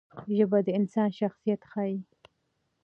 [0.37, 1.97] ژبه د انسان شخصیت ښيي.